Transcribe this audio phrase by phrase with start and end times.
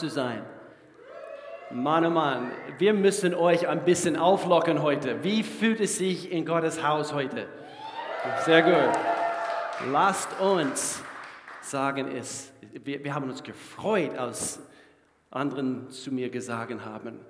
[0.00, 0.42] zu sein.
[1.70, 5.22] Mann, oh Mann, wir müssen euch ein bisschen auflockern heute.
[5.22, 7.46] Wie fühlt es sich in Gottes Haus heute?
[8.44, 8.98] Sehr gut.
[9.92, 11.02] Lasst uns
[11.60, 12.52] sagen es.
[12.84, 14.60] Wir, wir haben uns gefreut, als
[15.30, 17.20] anderen zu mir gesagt haben,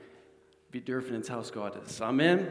[0.71, 2.01] wir dürfen ins Haus Gottes.
[2.01, 2.47] Amen.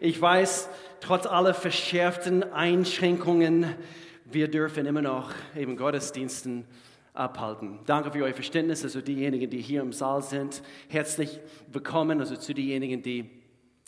[0.00, 0.68] Ich weiß,
[1.00, 3.74] trotz aller verschärften Einschränkungen,
[4.24, 6.66] wir dürfen immer noch eben Gottesdiensten
[7.20, 7.78] abhalten.
[7.84, 11.38] Danke für euer Verständnis, also diejenigen, die hier im Saal sind, herzlich
[11.70, 13.28] willkommen, also zu denjenigen, die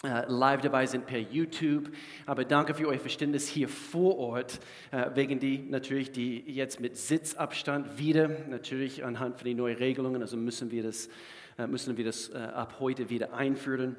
[0.04, 1.90] äh, live dabei sind per YouTube.
[2.26, 6.98] Aber danke für euer Verständnis hier vor Ort, äh, wegen die natürlich, die jetzt mit
[6.98, 11.08] Sitzabstand wieder, natürlich anhand von den neuen Regelungen, also müssen wir das,
[11.56, 13.96] äh, müssen wir das ab heute wieder einführen.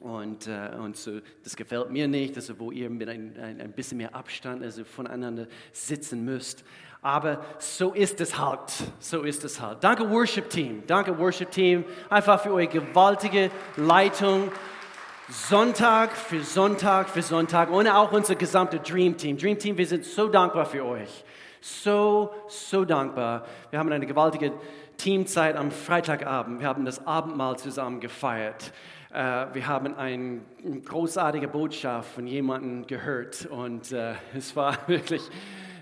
[0.00, 3.98] Und, und so, das gefällt mir nicht, also wo ihr mit ein, ein, ein bisschen
[3.98, 6.64] mehr Abstand also voneinander sitzen müsst.
[7.04, 8.60] Aber so ist es halt.
[8.98, 9.84] So ist es halt.
[9.84, 10.82] Danke Worship Team.
[10.86, 11.84] Danke Worship Team.
[12.08, 14.50] Einfach für eure gewaltige Leitung.
[15.28, 19.36] Sonntag für Sonntag für Sonntag und auch unser gesamte Dream Team.
[19.36, 21.24] Dream Team, wir sind so dankbar für euch.
[21.60, 23.44] So, so dankbar.
[23.68, 24.52] Wir haben eine gewaltige
[24.96, 26.60] Teamzeit am Freitagabend.
[26.60, 28.72] Wir haben das Abendmahl zusammen gefeiert.
[29.12, 30.40] Äh, wir haben eine
[30.86, 35.22] großartige Botschaft von jemandem gehört und äh, es war wirklich,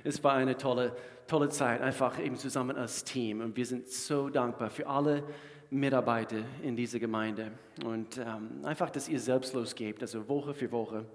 [0.04, 3.40] es war eine tolle, tolle Zeit, einfach eben zusammen als Team.
[3.40, 5.22] Und wir sind so dankbar für alle
[5.70, 7.52] Mitarbeiter in dieser Gemeinde
[7.86, 11.06] und ähm, einfach, dass ihr selbstlos gebt, also Woche für Woche.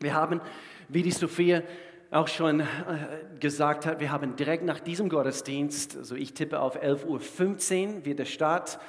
[0.00, 0.40] Wir haben,
[0.88, 1.62] wie die Sophia
[2.10, 2.66] auch schon äh,
[3.38, 7.06] gesagt hat, wir haben direkt nach diesem Gottesdienst, also ich tippe auf 11.15
[7.86, 8.80] Uhr, wird der Start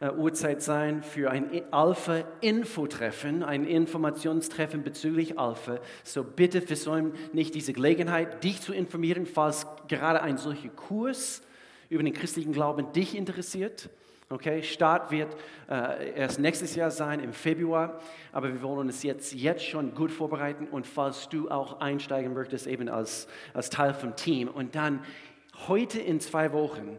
[0.00, 5.78] äh, Uhrzeit sein für ein Alpha-Info-Treffen, ein Informationstreffen bezüglich Alpha.
[6.04, 11.42] So bitte versäum nicht diese Gelegenheit, dich zu informieren, falls gerade ein solcher Kurs
[11.88, 13.90] über den christlichen Glauben dich interessiert.
[14.30, 15.34] Okay, Start wird
[15.70, 17.98] äh, erst nächstes Jahr sein, im Februar,
[18.30, 22.66] aber wir wollen uns jetzt, jetzt schon gut vorbereiten und falls du auch einsteigen möchtest,
[22.66, 25.00] eben als, als Teil vom Team und dann
[25.66, 26.98] heute in zwei Wochen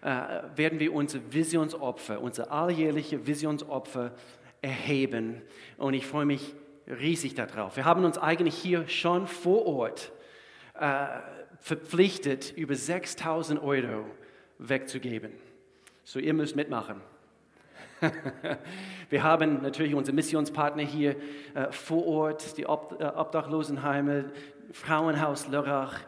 [0.00, 4.12] werden wir unser Visionsopfer, unser alljährliche Visionsopfer
[4.62, 5.42] erheben.
[5.76, 6.54] Und ich freue mich
[6.86, 7.76] riesig darauf.
[7.76, 10.12] Wir haben uns eigentlich hier schon vor Ort
[10.74, 11.06] äh,
[11.60, 14.04] verpflichtet, über 6000 Euro
[14.58, 15.32] wegzugeben.
[16.04, 17.00] So, ihr müsst mitmachen.
[19.10, 21.16] Wir haben natürlich unsere Missionspartner hier
[21.54, 24.26] äh, vor Ort, die Ob äh, Obdachlosenheime,
[24.72, 26.00] Frauenhaus Lörrach,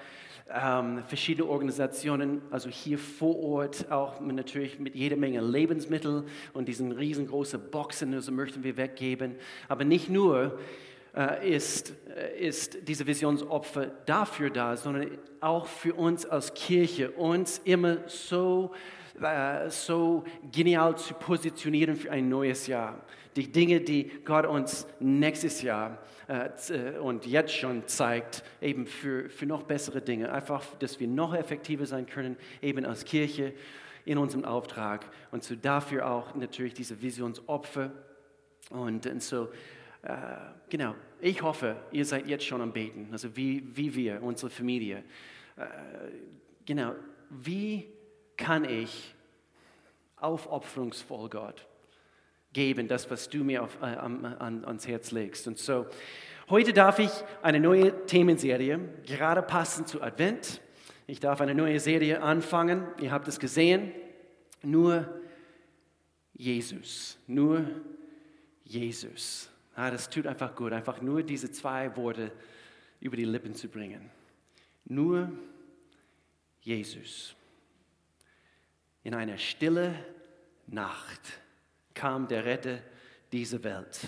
[0.53, 6.93] ähm, verschiedene Organisationen, also hier vor Ort auch natürlich mit jeder Menge Lebensmittel und diesen
[6.93, 9.37] riesengroßen Boxen, also möchten wir weggeben.
[9.69, 10.59] Aber nicht nur
[11.16, 17.61] äh, ist, äh, ist diese Visionsopfer dafür da, sondern auch für uns als Kirche, uns
[17.65, 18.72] immer so
[19.21, 23.00] äh, so genial zu positionieren für ein neues Jahr.
[23.36, 25.98] Die Dinge, die Gott uns nächstes Jahr
[26.28, 30.32] äh, äh, und jetzt schon zeigt, eben für, für noch bessere Dinge.
[30.32, 33.52] Einfach, dass wir noch effektiver sein können, eben als Kirche
[34.04, 35.06] in unserem Auftrag.
[35.30, 37.92] Und so dafür auch natürlich diese Visionsopfer.
[38.70, 39.48] Und, und so,
[40.02, 40.16] äh,
[40.69, 45.04] genau, ich hoffe, ihr seid jetzt schon am Beten, also wie, wie wir, unsere Familie.
[45.56, 45.64] Äh,
[46.64, 46.94] genau,
[47.28, 47.86] wie
[48.36, 49.14] kann ich
[50.16, 51.66] aufopferungsvoll Gott
[52.53, 55.47] geben, das, was du mir auf, äh, an, ans Herz legst.
[55.47, 55.87] Und so,
[56.49, 57.11] heute darf ich
[57.43, 60.61] eine neue Themenserie, gerade passend zu Advent.
[61.06, 62.87] Ich darf eine neue Serie anfangen.
[63.00, 63.93] Ihr habt es gesehen.
[64.62, 65.21] Nur
[66.34, 67.19] Jesus.
[67.27, 67.65] Nur
[68.65, 69.50] Jesus.
[69.75, 72.32] Ah, das tut einfach gut, einfach nur diese zwei Worte
[73.00, 74.11] über die Lippen zu bringen.
[74.84, 75.32] Nur
[76.61, 77.34] Jesus.
[79.03, 79.94] In einer stille
[80.67, 81.41] Nacht
[81.94, 82.78] kam der Retter
[83.32, 84.00] dieser Welt.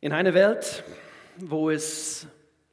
[0.00, 0.84] In einer Welt,
[1.38, 2.26] wo es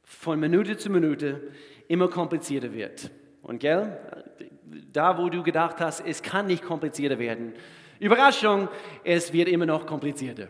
[0.04, 1.40] von Minute zu Minute
[1.88, 3.10] immer komplizierter wird.
[3.42, 3.98] Und gell,
[4.92, 7.54] da wo du gedacht hast, es kann nicht komplizierter werden,
[8.00, 8.68] Überraschung,
[9.04, 10.48] es wird immer noch komplizierter.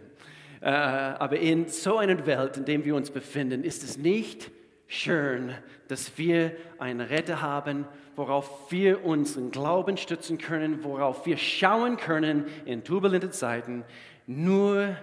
[0.60, 4.50] Äh, aber in so einer Welt, in der wir uns befinden, ist es nicht
[4.86, 5.52] schön,
[5.88, 7.86] dass wir einen Retter haben,
[8.16, 13.84] worauf wir unseren Glauben stützen können, worauf wir schauen können in turbulenten Zeiten.
[14.26, 14.96] Nur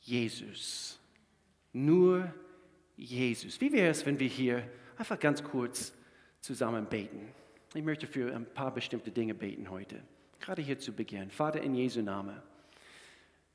[0.00, 0.98] Jesus.
[1.72, 2.32] Nur
[2.96, 3.60] Jesus.
[3.60, 5.92] Wie wäre es, wenn wir hier einfach ganz kurz
[6.40, 7.28] zusammen beten?
[7.74, 10.02] Ich möchte für ein paar bestimmte Dinge beten heute.
[10.40, 11.30] Gerade hier zu Beginn.
[11.30, 12.42] Vater, in Jesu Namen,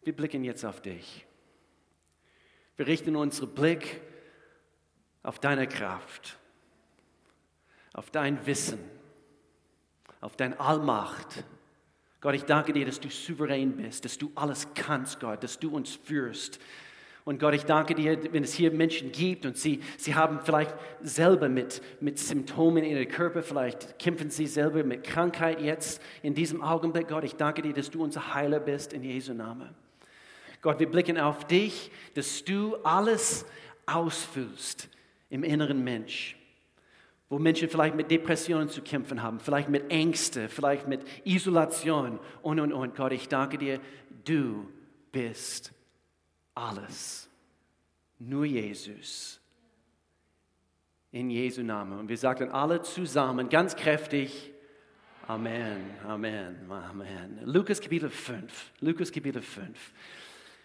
[0.04, 1.26] wir blicken jetzt auf dich.
[2.78, 4.02] Wir richten unseren Blick
[5.24, 6.38] auf deine Kraft,
[7.96, 8.78] auf dein Wissen,
[10.20, 11.44] auf deine Allmacht,
[12.20, 15.70] Gott, ich danke dir, dass du souverän bist, dass du alles kannst, Gott, dass du
[15.70, 16.60] uns führst.
[17.24, 20.74] Und Gott, ich danke dir, wenn es hier Menschen gibt und sie, sie haben vielleicht
[21.02, 26.34] selber mit, mit Symptomen in ihrem Körper, vielleicht kämpfen sie selber mit Krankheit jetzt in
[26.34, 27.08] diesem Augenblick.
[27.08, 29.70] Gott, ich danke dir, dass du unser Heiler bist in Jesu Namen.
[30.62, 33.46] Gott, wir blicken auf dich, dass du alles
[33.86, 34.90] ausfüllst
[35.30, 36.38] im inneren Mensch
[37.30, 42.60] wo Menschen vielleicht mit Depressionen zu kämpfen haben, vielleicht mit Ängsten, vielleicht mit Isolation und,
[42.60, 42.96] und, und.
[42.96, 43.80] Gott, ich danke dir,
[44.26, 44.68] du
[45.12, 45.74] bist
[46.54, 47.30] alles.
[48.20, 49.42] Nur Jesus.
[51.12, 52.00] In Jesu Namen.
[52.00, 54.52] Und wir sagten alle zusammen, ganz kräftig,
[55.28, 57.40] Amen, Amen, Amen.
[57.46, 58.74] Lukas Kapitel 5.
[58.82, 59.94] Lukas Kapitel 5.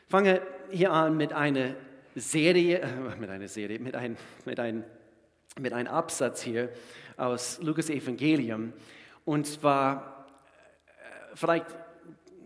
[0.06, 1.76] Fange hier an mit einer
[2.14, 2.86] Serie,
[3.18, 4.84] mit einer Serie, mit einem mit ein
[5.58, 6.70] mit einem Absatz hier
[7.16, 8.72] aus Lukas Evangelium.
[9.24, 10.26] Und zwar,
[10.86, 11.66] äh, vielleicht,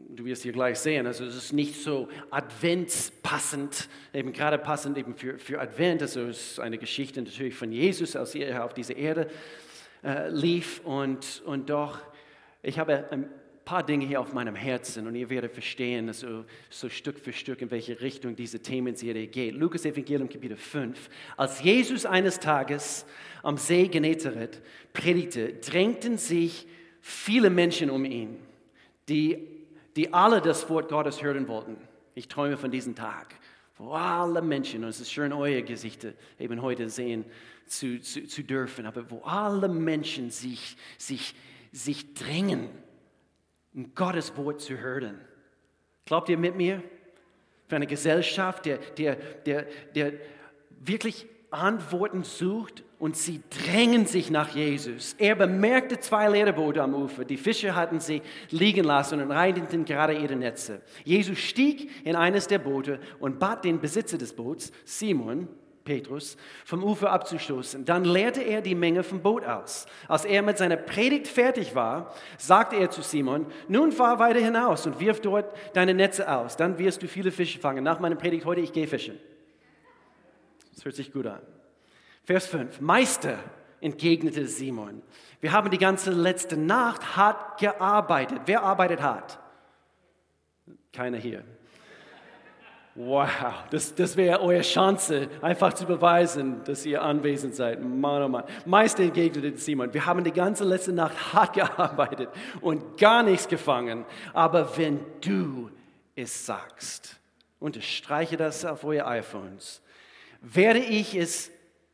[0.08, 5.14] du wirst hier gleich sehen, also es ist nicht so adventspassend, eben gerade passend eben
[5.14, 6.02] für, für Advent.
[6.02, 9.28] Also es ist eine Geschichte natürlich von Jesus, als er auf diese Erde
[10.02, 10.80] äh, lief.
[10.84, 12.00] Und, und doch,
[12.62, 13.28] ich habe ein
[13.64, 17.62] paar Dinge hier auf meinem Herzen und ihr werdet verstehen, so, so Stück für Stück,
[17.62, 19.54] in welche Richtung diese Themenserie geht.
[19.54, 21.08] Lukas Evangelium Kapitel 5.
[21.36, 23.06] Als Jesus eines Tages
[23.42, 24.60] am See Genezareth
[24.92, 26.66] predigte, drängten sich
[27.00, 28.36] viele Menschen um ihn,
[29.08, 29.38] die,
[29.96, 31.76] die alle das Wort Gottes hören wollten.
[32.14, 33.34] Ich träume von diesem Tag,
[33.78, 37.24] wo alle Menschen, und es ist schön, eure Gesichter eben heute sehen
[37.66, 41.34] zu, zu, zu dürfen, aber wo alle Menschen sich, sich,
[41.72, 42.68] sich drängen
[43.94, 45.20] Gottes Wort zu hören.
[46.04, 46.82] Glaubt ihr mit mir?
[47.66, 50.12] Für eine Gesellschaft, der, der, der, der
[50.80, 55.14] wirklich Antworten sucht und sie drängen sich nach Jesus.
[55.18, 57.24] Er bemerkte zwei Lederboote am Ufer.
[57.24, 60.82] Die Fischer hatten sie liegen lassen und reinigten gerade ihre Netze.
[61.04, 65.48] Jesus stieg in eines der Boote und bat den Besitzer des Boots, Simon,
[65.84, 67.84] Petrus, vom Ufer abzustoßen.
[67.84, 69.86] Dann leerte er die Menge vom Boot aus.
[70.08, 74.86] Als er mit seiner Predigt fertig war, sagte er zu Simon, nun fahr weiter hinaus
[74.86, 76.56] und wirf dort deine Netze aus.
[76.56, 77.84] Dann wirst du viele Fische fangen.
[77.84, 79.20] Nach meiner Predigt heute, ich gehe fischen.
[80.74, 81.40] Das hört sich gut an.
[82.24, 82.80] Vers 5.
[82.80, 83.38] Meister,
[83.80, 85.02] entgegnete Simon,
[85.40, 88.40] wir haben die ganze letzte Nacht hart gearbeitet.
[88.46, 89.38] Wer arbeitet hart?
[90.90, 91.44] Keiner hier.
[92.96, 93.28] Wow,
[93.70, 97.82] das, das wäre eure Chance, einfach zu beweisen, dass ihr anwesend seid.
[97.82, 98.44] Mann, oh Mann.
[98.66, 102.28] Meister entgegnete Simon, wir haben die ganze letzte Nacht hart gearbeitet
[102.60, 104.04] und gar nichts gefangen.
[104.32, 105.70] Aber wenn du
[106.14, 107.18] es sagst,
[107.58, 109.82] unterstreiche das auf eure iPhones,
[110.40, 111.50] werde ich es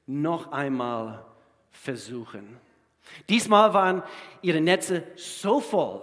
[0.06, 1.24] noch einmal
[1.70, 2.58] versuchen.
[3.30, 4.02] Diesmal waren
[4.42, 6.02] ihre Netze so voll,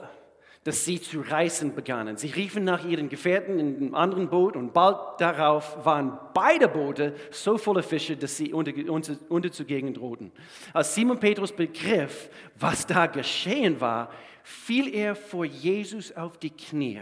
[0.67, 2.17] dass sie zu reißen begannen.
[2.17, 7.15] Sie riefen nach ihren Gefährten in einem anderen Boot und bald darauf waren beide Boote
[7.31, 10.29] so voller Fische, dass sie unter, unter, unterzugehen drohten.
[10.73, 12.29] Als Simon Petrus begriff,
[12.59, 14.11] was da geschehen war,
[14.43, 16.99] fiel er vor Jesus auf die Knie.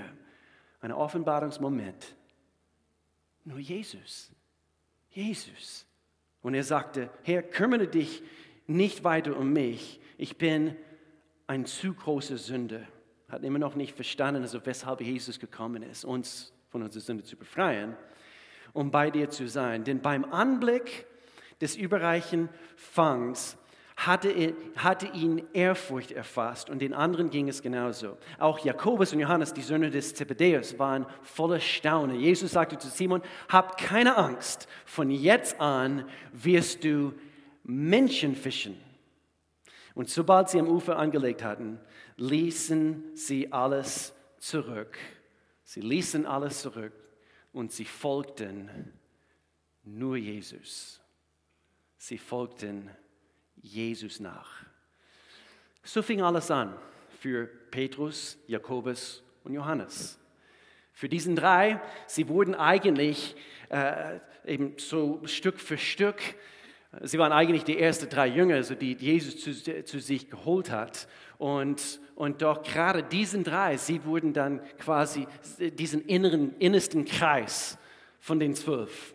[0.79, 2.15] Ein Offenbarungsmoment.
[3.45, 4.29] Nur Jesus.
[5.09, 5.87] Jesus.
[6.43, 8.21] Und er sagte, Herr, kümmere dich
[8.67, 9.99] nicht weiter um mich.
[10.19, 10.75] Ich bin
[11.47, 12.81] ein zu großer Sünder
[13.29, 17.35] hat immer noch nicht verstanden, also weshalb Jesus gekommen ist, uns von unserer Sünde zu
[17.37, 17.95] befreien,
[18.73, 19.83] um bei dir zu sein.
[19.83, 21.05] Denn beim Anblick
[21.61, 23.57] des überreichen Fangs
[23.97, 28.17] hatte, hatte ihn Ehrfurcht erfasst und den anderen ging es genauso.
[28.37, 32.19] Auch Jakobus und Johannes, die Söhne des Zebedeus, waren voller Staunen.
[32.19, 37.13] Jesus sagte zu Simon, hab keine Angst, von jetzt an wirst du
[37.63, 38.77] Menschen fischen.
[39.95, 41.79] Und sobald sie am Ufer angelegt hatten,
[42.17, 44.97] ließen sie alles zurück.
[45.63, 46.93] Sie ließen alles zurück
[47.53, 48.93] und sie folgten
[49.83, 51.01] nur Jesus.
[51.97, 52.91] Sie folgten
[53.55, 54.65] Jesus nach.
[55.83, 56.77] So fing alles an
[57.19, 60.19] für Petrus, Jakobus und Johannes.
[60.91, 63.35] Für diesen drei, sie wurden eigentlich
[63.69, 66.21] äh, eben so Stück für Stück,
[67.01, 71.07] sie waren eigentlich die ersten drei Jünger, also die Jesus zu, zu sich geholt hat.
[71.37, 75.27] Und, und doch gerade diesen drei, sie wurden dann quasi
[75.59, 77.77] diesen inneren, innersten Kreis
[78.19, 79.13] von den zwölf.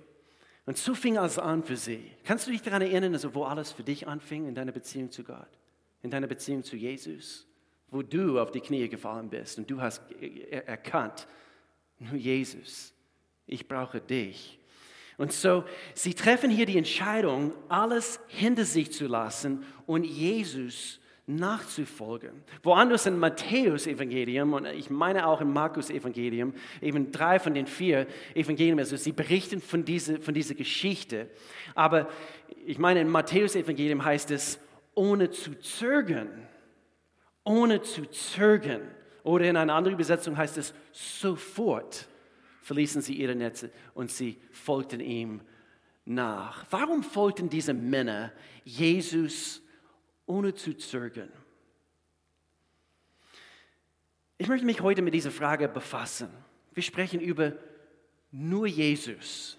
[0.67, 2.13] Und so fing alles an für sie.
[2.25, 5.25] Kannst du dich daran erinnern, also wo alles für dich anfing in deiner Beziehung zu
[5.25, 5.49] Gott,
[6.03, 7.47] in deiner Beziehung zu Jesus,
[7.91, 10.03] wo du auf die Knie gefallen bist und du hast
[10.51, 11.27] erkannt,
[11.99, 12.95] nur Jesus,
[13.47, 14.60] ich brauche dich.
[15.21, 22.31] Und so, sie treffen hier die Entscheidung, alles hinter sich zu lassen und Jesus nachzufolgen.
[22.63, 27.67] Woanders in Matthäus Evangelium und ich meine auch im Markus Evangelium, eben drei von den
[27.67, 31.29] vier Evangelien, also sie berichten von dieser, von dieser Geschichte.
[31.75, 32.09] Aber
[32.65, 34.59] ich meine, in Matthäus Evangelium heißt es,
[34.95, 36.49] ohne zu zögern,
[37.45, 38.81] ohne zu zögern.
[39.23, 42.09] Oder in einer anderen Übersetzung heißt es, sofort
[42.63, 45.41] verließen sie ihre Netze und sie folgten ihm
[46.05, 46.67] nach.
[46.71, 48.33] Warum folgten diese Männer
[48.65, 49.63] Jesus
[50.27, 51.31] ohne zu zögern?
[54.39, 56.31] Ich möchte mich heute mit dieser Frage befassen.
[56.73, 57.53] Wir sprechen über
[58.31, 59.59] nur Jesus.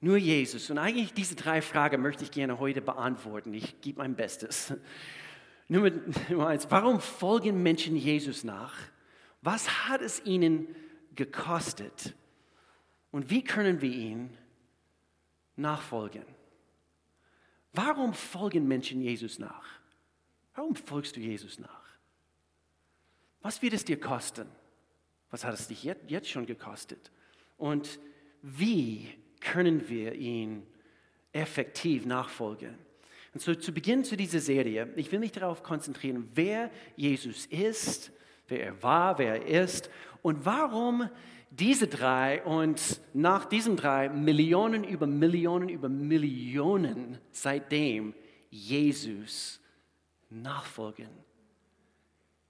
[0.00, 0.70] Nur Jesus.
[0.70, 3.54] Und eigentlich diese drei Fragen möchte ich gerne heute beantworten.
[3.54, 4.74] Ich gebe mein Bestes.
[5.68, 5.90] Nummer,
[6.28, 8.74] Nummer eins, warum folgen Menschen Jesus nach?
[9.40, 10.68] Was hat es ihnen
[11.14, 12.14] gekostet?
[13.14, 14.36] Und wie können wir ihn
[15.54, 16.24] nachfolgen?
[17.72, 19.64] Warum folgen Menschen Jesus nach?
[20.56, 21.84] Warum folgst du Jesus nach?
[23.40, 24.48] Was wird es dir kosten?
[25.30, 27.12] Was hat es dich jetzt schon gekostet?
[27.56, 28.00] Und
[28.42, 30.66] wie können wir ihn
[31.30, 32.76] effektiv nachfolgen?
[33.32, 38.10] Und so zu Beginn zu dieser Serie, ich will mich darauf konzentrieren, wer Jesus ist,
[38.48, 39.88] wer er war, wer er ist
[40.20, 41.08] und warum
[41.50, 48.12] diese drei und nach diesen drei Millionen über Millionen über Millionen seitdem
[48.50, 49.60] Jesus
[50.30, 51.10] nachfolgen.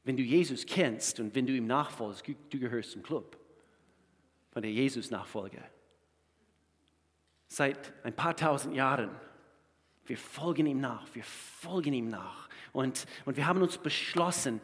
[0.05, 3.39] Wenn du Jesus kennst und wenn du ihm nachfolgst, du gehörst zum Club
[4.53, 5.63] von der Jesus-Nachfolge.
[7.47, 9.11] Seit ein paar tausend Jahren,
[10.07, 12.49] wir folgen ihm nach, wir folgen ihm nach.
[12.73, 14.63] Und, und wir haben uns beschlossen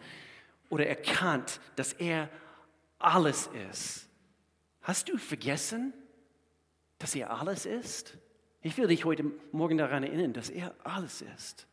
[0.71, 2.31] oder erkannt, dass er
[2.99, 4.10] alles ist
[4.91, 5.93] Hast du vergessen,
[6.99, 8.19] dass er alles ist?
[8.61, 11.69] Ich will dich heute Morgen daran erinnern, dass er alles ist.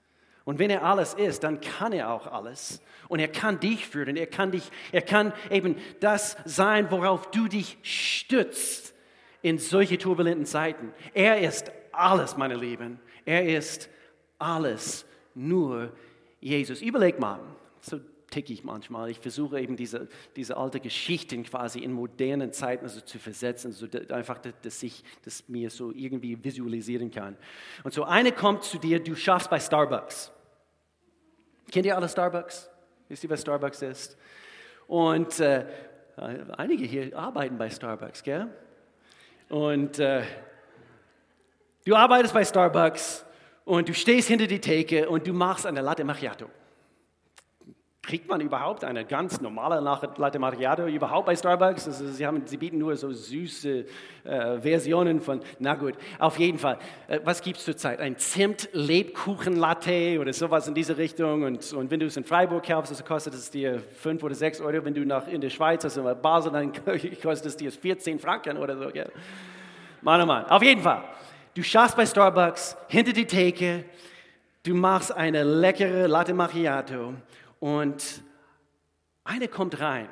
[0.45, 2.79] Und wenn er alles ist, dann kann er auch alles.
[3.07, 4.17] Und er kann dich führen.
[4.17, 8.93] Er kann dich, er kann eben das sein, worauf du dich stützt
[9.41, 10.93] in solche turbulenten Zeiten.
[11.15, 13.00] Er ist alles, meine Lieben.
[13.25, 13.89] Er ist
[14.38, 15.91] alles, nur
[16.39, 16.83] Jesus.
[16.83, 17.39] Überleg mal,
[17.81, 19.10] so ticke ich manchmal.
[19.10, 23.88] Ich versuche eben diese, diese alte Geschichten quasi in modernen Zeiten also zu versetzen, so
[24.10, 27.38] einfach, dass ich das mir so irgendwie visualisieren kann.
[27.84, 30.31] Und so eine kommt zu dir, du schaffst bei Starbucks.
[31.72, 32.69] Kennt ihr alle Starbucks?
[33.10, 34.17] Wisst ihr, was Starbucks ist?
[34.88, 35.65] Und äh,
[36.57, 38.48] einige hier arbeiten bei Starbucks, gell?
[39.50, 40.24] Und äh,
[41.86, 43.25] du arbeitest bei Starbucks
[43.63, 46.50] und du stehst hinter die Theke und du machst eine Latte Macchiato.
[48.07, 51.87] Kriegt man überhaupt eine ganz normale Latte Macchiato überhaupt bei Starbucks?
[51.87, 53.83] Also sie, haben, sie bieten nur so süße
[54.23, 56.77] äh, Versionen von, na gut, auf jeden Fall.
[57.09, 57.99] Äh, was gibt es zurzeit?
[57.99, 61.43] Ein Zimt-Lebkuchen-Latte oder sowas in diese Richtung.
[61.43, 64.61] Und, und wenn du es in Freiburg kaufst, also kostet es dir 5 oder 6
[64.61, 64.85] Euro.
[64.85, 66.71] Wenn du nach, in der Schweiz, also in Basel, dann
[67.21, 68.89] kostet es dir 14 Franken oder so.
[68.89, 69.11] Gell?
[70.01, 70.45] Mann, oh Mann.
[70.45, 71.03] Auf jeden Fall.
[71.53, 73.83] Du schaust bei Starbucks hinter die Theke,
[74.63, 77.15] du machst eine leckere Latte Macchiato
[77.59, 78.23] und
[79.23, 80.09] eine kommt rein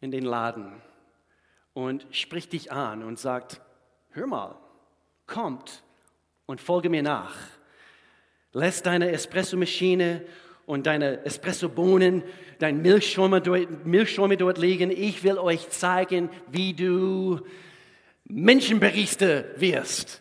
[0.00, 0.82] in den Laden
[1.72, 3.60] und spricht dich an und sagt,
[4.10, 4.56] hör mal,
[5.26, 5.82] kommt
[6.46, 7.34] und folge mir nach.
[8.52, 10.24] Lass deine Espressomaschine
[10.66, 12.22] und deine Espressobohnen,
[12.58, 14.90] dein Milchschäumer dort, Milchschäume dort liegen.
[14.90, 17.40] Ich will euch zeigen, wie du
[18.24, 20.20] Menschenberichter wirst.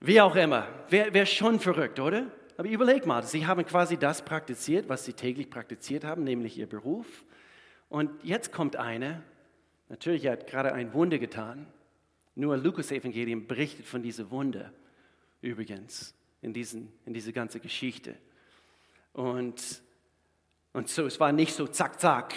[0.00, 0.68] Wie auch immer.
[0.88, 2.30] Wäre wär schon verrückt, oder?
[2.60, 6.66] Aber überleg mal, sie haben quasi das praktiziert, was sie täglich praktiziert haben, nämlich ihr
[6.66, 7.24] Beruf.
[7.88, 9.22] Und jetzt kommt eine,
[9.88, 11.66] natürlich hat gerade ein Wunder getan.
[12.34, 14.74] Nur Lukas Evangelium berichtet von dieser Wunder
[15.40, 18.14] übrigens in, diesen, in diese ganze Geschichte.
[19.14, 19.80] Und,
[20.74, 22.34] und so, es war nicht so zack, zack,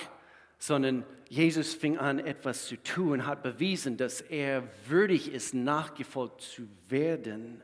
[0.58, 6.70] sondern Jesus fing an, etwas zu tun, hat bewiesen, dass er würdig ist, nachgefolgt zu
[6.88, 7.62] werden.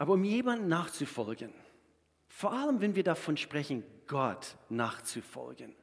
[0.00, 1.52] Aber um jemandem nachzufolgen,
[2.26, 5.74] vor allem wenn wir davon sprechen, Gott nachzufolgen,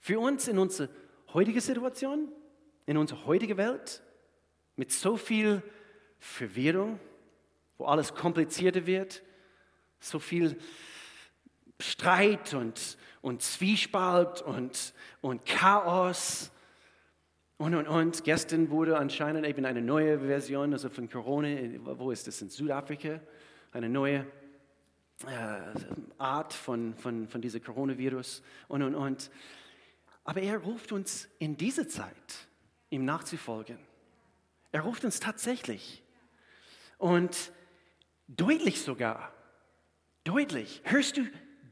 [0.00, 0.88] für uns in unserer
[1.32, 2.32] heutigen Situation,
[2.84, 4.02] in unserer heutigen Welt,
[4.74, 5.62] mit so viel
[6.18, 6.98] Verwirrung,
[7.78, 9.22] wo alles komplizierter wird,
[10.00, 10.58] so viel
[11.78, 16.50] Streit und, und Zwiespalt und, und Chaos
[17.56, 18.24] und, und, und.
[18.24, 21.48] Gestern wurde anscheinend eben eine neue Version also von Corona,
[21.84, 23.20] wo ist das, in Südafrika?
[23.74, 24.24] Eine neue
[25.26, 25.58] äh,
[26.16, 29.30] Art von, von, von diesem Coronavirus und, und, und.
[30.24, 32.48] Aber er ruft uns in diese Zeit,
[32.90, 33.78] ihm nachzufolgen.
[34.72, 36.02] Er ruft uns tatsächlich.
[36.98, 37.52] Und
[38.28, 39.32] deutlich sogar.
[40.22, 40.80] Deutlich.
[40.84, 41.26] Hörst du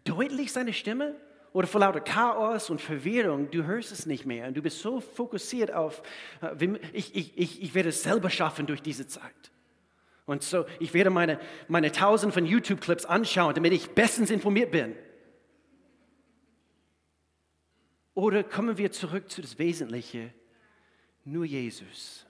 [0.04, 1.14] deutlich seine Stimme?
[1.52, 4.48] Oder vor lauter Chaos und Verwirrung, du hörst es nicht mehr.
[4.48, 6.02] Und du bist so fokussiert auf,
[6.40, 9.52] äh, ich, ich, ich werde es selber schaffen durch diese Zeit.
[10.24, 11.38] Und so, ich werde meine,
[11.68, 14.94] meine tausend von YouTube-Clips anschauen, damit ich bestens informiert bin.
[18.14, 20.32] Oder kommen wir zurück zu das Wesentliche,
[21.24, 22.24] nur Jesus.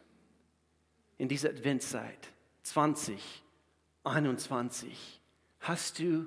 [1.18, 2.32] In dieser Adventszeit
[2.62, 5.20] 2021
[5.60, 6.26] hast du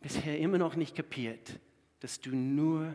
[0.00, 1.60] bisher immer noch nicht kapiert,
[2.00, 2.92] dass du nur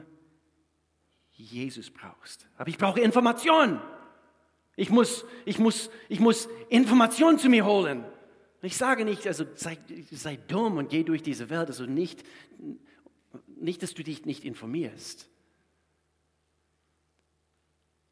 [1.32, 2.46] Jesus brauchst.
[2.58, 3.80] Aber ich brauche Informationen.
[4.78, 8.06] Ich muss, ich muss, ich muss Informationen zu mir holen.
[8.62, 9.78] Ich sage nicht, also sei,
[10.12, 12.24] sei dumm und geh durch diese Welt, also nicht,
[13.60, 15.28] nicht, dass du dich nicht informierst.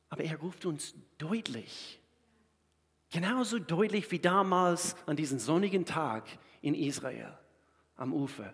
[0.09, 1.99] Aber er ruft uns deutlich,
[3.11, 6.27] genauso deutlich wie damals an diesem sonnigen Tag
[6.61, 7.37] in Israel
[7.95, 8.53] am Ufer.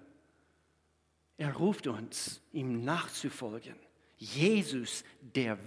[1.38, 3.76] Er ruft uns, ihm nachzufolgen.
[4.18, 5.58] Jesus, der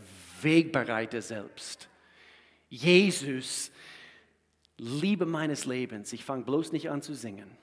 [0.42, 1.88] Wegbereiter selbst.
[2.74, 3.70] Jesus,
[4.76, 6.12] Liebe meines Lebens.
[6.12, 7.56] Ich fange bloß nicht an zu singen.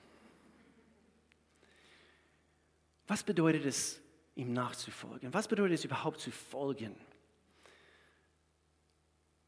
[3.06, 4.00] Was bedeutet es,
[4.34, 5.34] ihm nachzufolgen?
[5.34, 6.96] Was bedeutet es überhaupt zu folgen?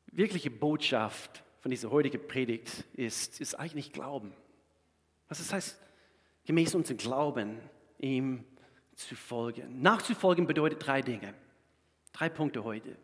[0.06, 4.35] Wirkliche Botschaft von dieser heutigen Predigt ist, ist eigentlich Glauben.
[5.28, 5.80] Was das heißt,
[6.44, 7.59] gemäß unserem Glauben
[7.99, 8.44] ihm
[8.94, 9.80] zu folgen.
[9.80, 11.33] Nachzufolgen bedeutet drei Dinge.
[12.12, 12.99] Drei Punkte heute.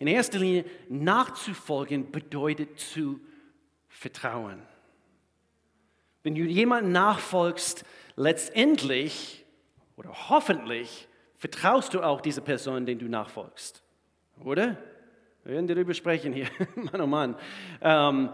[0.00, 3.20] In erster Linie, nachzufolgen bedeutet zu
[3.86, 4.62] vertrauen.
[6.22, 7.84] Wenn du jemandem nachfolgst,
[8.16, 9.44] letztendlich
[9.96, 13.82] oder hoffentlich vertraust du auch dieser Person, den du nachfolgst.
[14.42, 14.78] Oder?
[15.44, 16.48] Wir werden darüber sprechen hier.
[16.74, 17.34] Mann, oh Mann.
[17.80, 18.28] Ähm,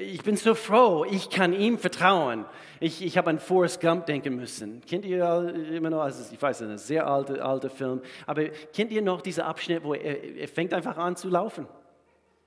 [0.00, 2.46] ich bin so froh, ich kann ihm vertrauen.
[2.80, 4.80] Ich, ich habe an Forrest Gump denken müssen.
[4.80, 9.02] Kennt ihr immer noch, also ich weiß, ein sehr alter, alter Film, aber kennt ihr
[9.02, 11.66] noch diesen Abschnitt, wo er, er fängt einfach an zu laufen?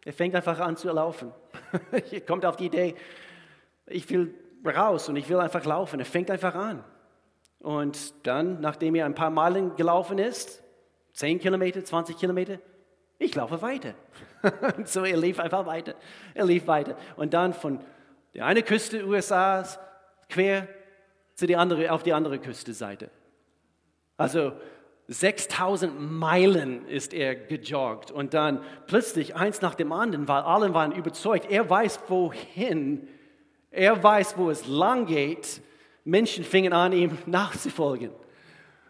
[0.03, 1.31] Er fängt einfach an zu laufen.
[1.91, 2.95] er kommt auf die Idee,
[3.85, 4.33] ich will
[4.65, 5.99] raus und ich will einfach laufen.
[5.99, 6.83] Er fängt einfach an.
[7.59, 10.63] Und dann, nachdem er ein paar Meilen gelaufen ist,
[11.13, 12.57] 10 Kilometer, 20 Kilometer,
[13.21, 13.93] ich laufe weiter.
[14.85, 15.93] so, er lief einfach weiter.
[16.33, 16.97] Er lief weiter.
[17.17, 17.79] Und dann von
[18.33, 19.79] der einen Küste USAs
[20.27, 20.67] quer
[21.35, 23.11] zu die andere, auf die andere Küstenseite.
[24.17, 24.53] Also
[25.07, 30.91] 6000 Meilen ist er gejoggt und dann plötzlich eins nach dem anderen, weil alle waren
[30.91, 33.07] überzeugt, er weiß wohin,
[33.69, 35.61] er weiß, wo es lang geht.
[36.05, 38.09] Menschen fingen an, ihm nachzufolgen.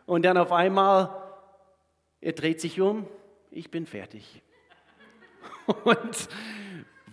[0.06, 1.10] Und dann auf einmal,
[2.22, 3.06] er dreht sich um
[3.52, 4.42] ich bin fertig.
[5.84, 6.30] Und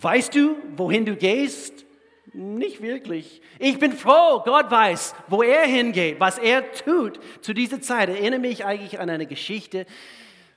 [0.01, 1.85] weißt du, wohin du gehst?
[2.33, 3.43] Nicht wirklich.
[3.59, 8.09] Ich bin froh, Gott weiß, wo er hingeht, was er tut zu dieser Zeit.
[8.09, 9.87] Erinnere mich eigentlich an eine Geschichte.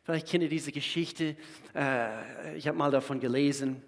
[0.04, 1.36] Vielleicht kennt ihr diese Geschichte.
[1.74, 3.82] Äh, ich habe mal davon gelesen.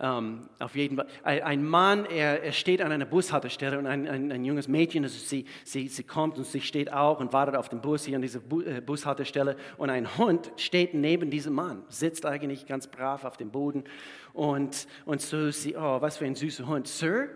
[0.00, 1.06] Ähm, auf jeden Fall.
[1.22, 5.16] Ein Mann, er, er, steht an einer Bushaltestelle und ein, ein, ein junges Mädchen, also
[5.16, 8.22] sie, sie, sie, kommt und sie steht auch und wartet auf den Bus hier an
[8.22, 13.36] dieser äh, Bushaltestelle und ein Hund steht neben diesem Mann, sitzt eigentlich ganz brav auf
[13.36, 13.84] dem Boden
[14.32, 16.88] und, und so sie, oh, was für ein süßer Hund.
[16.88, 17.28] Sir,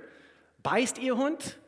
[0.64, 1.60] beißt Ihr Hund?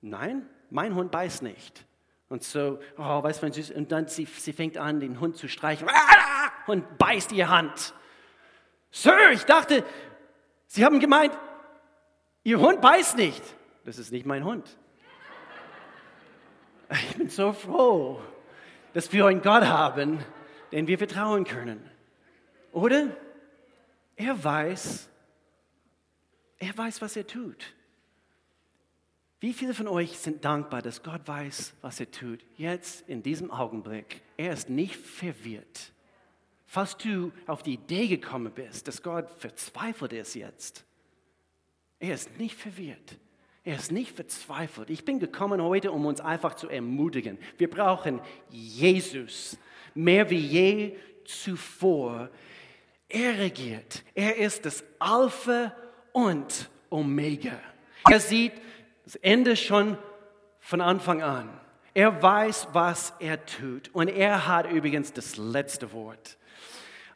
[0.00, 1.84] Nein, mein Hund beißt nicht.
[2.30, 5.36] Und so, oh, was für ein süßer, und dann sie, sie fängt an, den Hund
[5.36, 5.88] zu streichen
[6.66, 7.92] und beißt ihr Hand.
[8.90, 9.84] Sir, ich dachte,
[10.66, 11.36] Sie haben gemeint,
[12.44, 13.42] Ihr Hund beißt nicht.
[13.84, 14.68] Das ist nicht mein Hund.
[16.90, 18.18] Ich bin so froh,
[18.94, 20.24] dass wir einen Gott haben,
[20.72, 21.86] den wir vertrauen können.
[22.72, 23.14] Oder?
[24.16, 25.08] Er weiß,
[26.58, 27.74] er weiß, was er tut.
[29.40, 32.40] Wie viele von euch sind dankbar, dass Gott weiß, was er tut?
[32.56, 34.22] Jetzt, in diesem Augenblick.
[34.36, 35.92] Er ist nicht verwirrt.
[36.70, 40.84] Falls du auf die Idee gekommen bist, dass Gott verzweifelt ist jetzt,
[41.98, 43.16] er ist nicht verwirrt.
[43.64, 44.90] Er ist nicht verzweifelt.
[44.90, 47.38] Ich bin gekommen heute, um uns einfach zu ermutigen.
[47.56, 49.56] Wir brauchen Jesus
[49.94, 52.28] mehr wie je zuvor.
[53.08, 54.04] Er regiert.
[54.14, 55.74] Er ist das Alpha
[56.12, 57.58] und Omega.
[58.08, 58.52] Er sieht
[59.04, 59.96] das Ende schon
[60.60, 61.48] von Anfang an.
[61.94, 63.88] Er weiß, was er tut.
[63.94, 66.37] Und er hat übrigens das letzte Wort.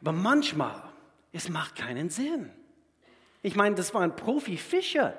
[0.03, 0.83] Aber manchmal,
[1.31, 2.51] es macht keinen Sinn.
[3.41, 5.13] Ich meine, das waren Profifischer.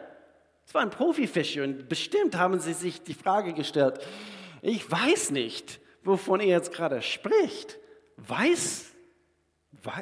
[0.66, 3.98] Das waren Profifischer und bestimmt haben sie sich die Frage gestellt,
[4.60, 7.78] ich weiß nicht, wovon er jetzt gerade spricht.
[8.18, 8.92] Weiß,
[9.82, 9.92] we,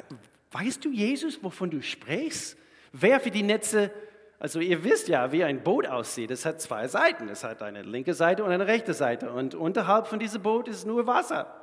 [0.51, 2.57] weißt du, Jesus, wovon du sprichst?
[2.91, 3.89] Werfe die Netze
[4.37, 6.29] Also ihr wisst ja, wie ein Boot aussieht.
[6.29, 7.29] Es hat zwei Seiten.
[7.29, 9.31] Es hat eine linke Seite und eine rechte Seite.
[9.31, 11.62] Und unterhalb von diesem Boot ist nur Wasser.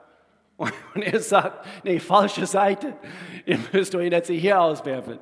[0.60, 2.94] Und er sagt, nee, falsche Seite.
[3.46, 5.18] Ihr müsst euch jetzt hier auswerfen.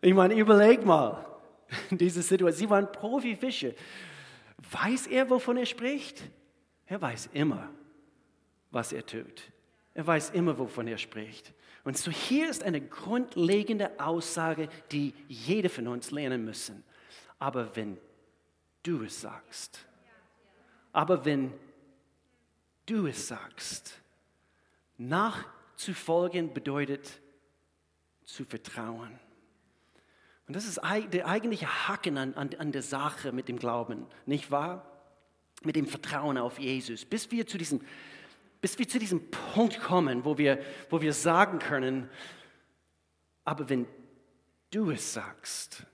[0.00, 1.24] Ich meine, überleg mal,
[1.90, 2.58] diese Situation.
[2.58, 3.70] Sie waren Profifischer.
[4.72, 6.22] Weiß er, wovon er spricht?
[6.86, 7.70] Er weiß immer,
[8.72, 9.42] was er tut.
[9.94, 11.54] Er weiß immer, wovon er spricht.
[11.84, 16.82] Und so hier ist eine grundlegende Aussage, die jeder von uns lernen müssen.
[17.38, 17.98] Aber wenn
[18.82, 19.86] du es sagst,
[20.92, 21.52] aber wenn
[22.86, 24.00] du es sagst,
[24.96, 27.20] nachzufolgen bedeutet
[28.24, 29.18] zu vertrauen.
[30.46, 30.80] Und das ist
[31.12, 34.90] der eigentliche Haken an, an, an der Sache mit dem Glauben, nicht wahr?
[35.62, 37.04] Mit dem Vertrauen auf Jesus.
[37.04, 37.80] Bis wir zu diesem,
[38.60, 42.10] bis wir zu diesem Punkt kommen, wo wir, wo wir sagen können,
[43.44, 43.86] aber wenn
[44.70, 45.86] du es sagst,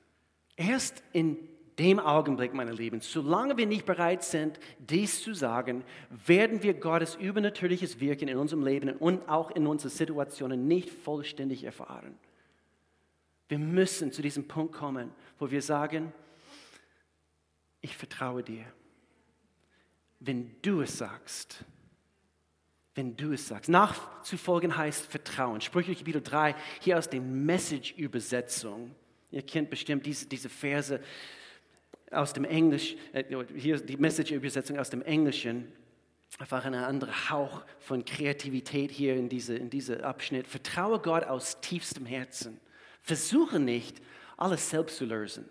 [0.56, 1.36] erst in
[1.80, 5.82] dem Augenblick, meine Lieben, solange wir nicht bereit sind, dies zu sagen,
[6.26, 11.64] werden wir Gottes übernatürliches Wirken in unserem Leben und auch in unseren Situationen nicht vollständig
[11.64, 12.18] erfahren.
[13.48, 16.12] Wir müssen zu diesem Punkt kommen, wo wir sagen,
[17.80, 18.66] ich vertraue dir.
[20.20, 21.64] Wenn du es sagst,
[22.94, 23.70] wenn du es sagst.
[23.70, 25.62] Nachzufolgen heißt Vertrauen.
[25.62, 28.94] Sprüche Kapitel 3, hier aus der Message-Übersetzung.
[29.30, 31.00] Ihr kennt bestimmt diese, diese Verse
[32.10, 35.72] aus dem Englisch, äh, hier die Message-Übersetzung aus dem Englischen.
[36.38, 40.46] Einfach ein anderer Hauch von Kreativität hier in diesem in diese Abschnitt.
[40.46, 42.60] Vertraue Gott aus tiefstem Herzen.
[43.02, 44.00] Versuche nicht,
[44.36, 45.48] alles selbst zu lösen.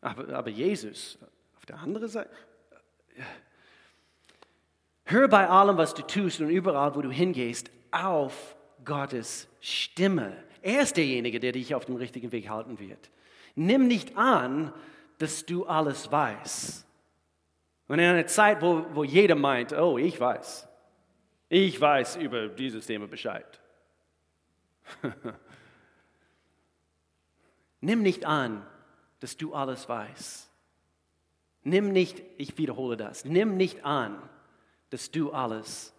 [0.00, 1.18] Aber, aber Jesus,
[1.56, 2.30] auf der anderen Seite,
[5.04, 10.36] hör bei allem, was du tust und überall, wo du hingehst, auf Gottes Stimme.
[10.60, 13.10] Er ist derjenige, der dich auf dem richtigen Weg halten wird.
[13.54, 14.72] Nimm nicht an,
[15.18, 16.86] dass du alles weißt.
[17.88, 20.68] Und in einer Zeit, wo, wo jeder meint, oh, ich weiß,
[21.48, 23.60] ich weiß über dieses Thema Bescheid.
[27.80, 28.66] Nimm nicht an,
[29.20, 30.48] dass du alles weißt.
[31.64, 34.20] Nimm nicht, ich wiederhole das, nimm nicht an,
[34.90, 35.94] dass du alles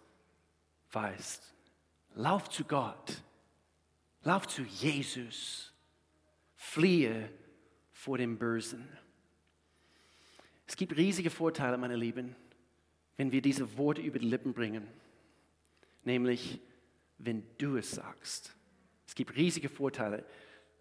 [0.92, 1.54] weißt.
[2.16, 3.22] Lauf zu Gott.
[4.22, 5.72] Lauf zu Jesus.
[6.54, 7.30] Fliehe
[7.92, 8.88] vor dem Bösen.
[10.66, 12.34] Es gibt riesige Vorteile, meine Lieben,
[13.16, 14.86] wenn wir diese Worte über die Lippen bringen.
[16.04, 16.60] Nämlich,
[17.18, 18.54] wenn du es sagst.
[19.06, 20.24] Es gibt riesige Vorteile.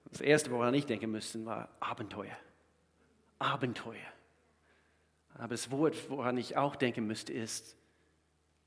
[0.06, 2.38] Das Erste, woran ich denken müsste, war Abenteuer.
[3.40, 4.14] Abenteuer.
[5.36, 7.76] Aber das Wort, woran ich auch denken müsste, ist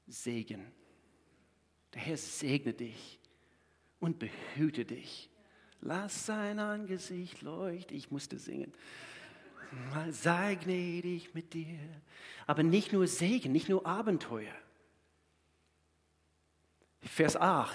[0.07, 0.65] Segen.
[1.95, 3.19] Der Herr segne dich
[4.01, 5.31] und behüte dich.
[5.81, 7.97] Lass sein Angesicht leuchten.
[7.97, 8.73] Ich musste singen.
[10.11, 11.79] Sei gnädig mit dir.
[12.47, 14.55] Aber nicht nur Segen, nicht nur Abenteuer.
[17.01, 17.73] Vers 8.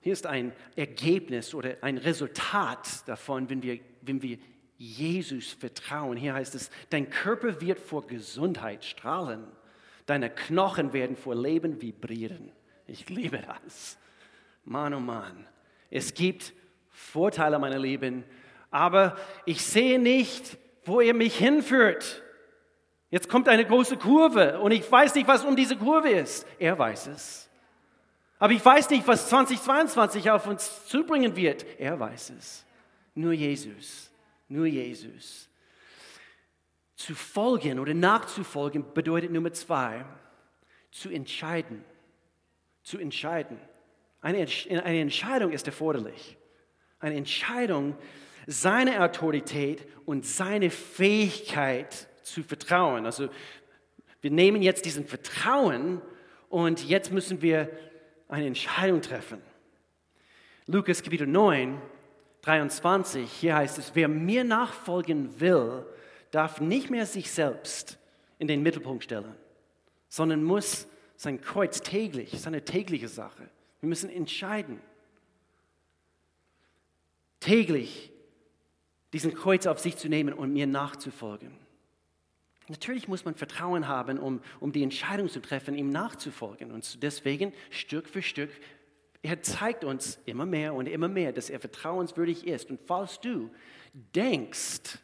[0.00, 4.38] Hier ist ein Ergebnis oder ein Resultat davon, wenn wir, wenn wir
[4.78, 6.16] Jesus vertrauen.
[6.16, 9.46] Hier heißt es, dein Körper wird vor Gesundheit strahlen,
[10.04, 12.52] deine Knochen werden vor Leben vibrieren.
[12.86, 13.98] Ich liebe das.
[14.64, 15.46] Mann, oh Mann.
[15.90, 16.52] Es gibt
[16.90, 18.24] Vorteile, meine Lieben,
[18.70, 22.22] aber ich sehe nicht, wo er mich hinführt.
[23.10, 26.46] Jetzt kommt eine große Kurve und ich weiß nicht, was um diese Kurve ist.
[26.58, 27.48] Er weiß es.
[28.38, 31.64] Aber ich weiß nicht, was 2022 auf uns zubringen wird.
[31.78, 32.64] Er weiß es.
[33.14, 34.10] Nur Jesus.
[34.48, 35.48] Nur Jesus.
[36.94, 40.04] Zu folgen oder nachzufolgen bedeutet Nummer zwei,
[40.90, 41.84] zu entscheiden.
[42.82, 43.58] Zu entscheiden.
[44.20, 46.36] Eine, eine Entscheidung ist erforderlich.
[46.98, 47.96] Eine Entscheidung,
[48.46, 53.04] seine Autorität und seine Fähigkeit zu vertrauen.
[53.04, 53.28] Also
[54.20, 56.00] wir nehmen jetzt diesen Vertrauen
[56.48, 57.70] und jetzt müssen wir
[58.28, 59.40] eine Entscheidung treffen.
[60.66, 61.80] Lukas Kapitel 9,
[62.42, 65.84] 23, hier heißt es, wer mir nachfolgen will,
[66.30, 67.98] darf nicht mehr sich selbst
[68.38, 69.34] in den Mittelpunkt stellen,
[70.08, 73.48] sondern muss sein Kreuz täglich, seine tägliche Sache.
[73.80, 74.80] Wir müssen entscheiden,
[77.40, 78.12] täglich
[79.16, 81.50] diesen Kreuz auf sich zu nehmen und mir nachzufolgen.
[82.68, 86.70] Natürlich muss man Vertrauen haben, um, um die Entscheidung zu treffen, ihm nachzufolgen.
[86.70, 88.50] Und deswegen Stück für Stück,
[89.22, 92.68] er zeigt uns immer mehr und immer mehr, dass er vertrauenswürdig ist.
[92.68, 93.48] Und falls du
[93.94, 94.98] denkst,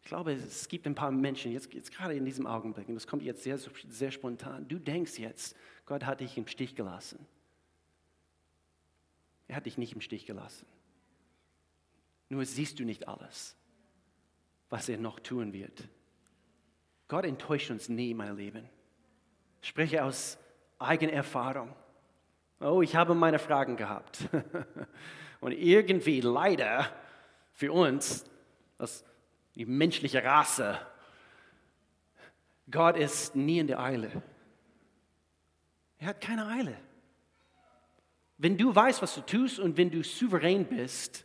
[0.00, 3.06] ich glaube, es gibt ein paar Menschen, jetzt, jetzt gerade in diesem Augenblick, und das
[3.06, 3.58] kommt jetzt sehr,
[3.90, 7.18] sehr spontan, du denkst jetzt, Gott hat dich im Stich gelassen.
[9.46, 10.64] Er hat dich nicht im Stich gelassen.
[12.28, 13.56] Nur siehst du nicht alles,
[14.68, 15.88] was er noch tun wird.
[17.08, 18.68] Gott enttäuscht uns nie, mein Leben.
[19.62, 20.38] Ich spreche aus
[20.78, 21.74] eigener Erfahrung.
[22.60, 24.28] Oh, ich habe meine Fragen gehabt.
[25.40, 26.90] Und irgendwie leider
[27.52, 28.24] für uns,
[28.76, 29.04] als
[29.54, 30.78] die menschliche Rasse,
[32.70, 34.22] Gott ist nie in der Eile.
[35.98, 36.76] Er hat keine Eile.
[38.36, 41.24] Wenn du weißt, was du tust und wenn du souverän bist,